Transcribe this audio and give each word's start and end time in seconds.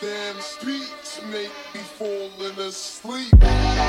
Damn 0.00 0.36
beats 0.62 1.22
make 1.30 1.50
me 1.74 1.80
falling 1.80 2.58
asleep. 2.58 3.79